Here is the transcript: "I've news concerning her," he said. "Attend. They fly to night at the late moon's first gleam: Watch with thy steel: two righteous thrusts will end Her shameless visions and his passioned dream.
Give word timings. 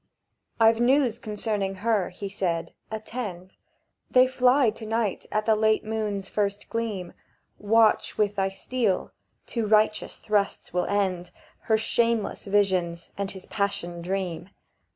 "I've 0.59 0.79
news 0.79 1.19
concerning 1.19 1.75
her," 1.75 2.09
he 2.09 2.27
said. 2.27 2.73
"Attend. 2.89 3.57
They 4.09 4.25
fly 4.25 4.71
to 4.71 4.85
night 4.87 5.27
at 5.31 5.45
the 5.45 5.55
late 5.55 5.85
moon's 5.85 6.27
first 6.27 6.69
gleam: 6.71 7.13
Watch 7.59 8.17
with 8.17 8.35
thy 8.35 8.49
steel: 8.49 9.11
two 9.45 9.67
righteous 9.67 10.17
thrusts 10.17 10.73
will 10.73 10.85
end 10.85 11.29
Her 11.65 11.77
shameless 11.77 12.45
visions 12.47 13.11
and 13.15 13.29
his 13.29 13.45
passioned 13.45 14.03
dream. 14.03 14.49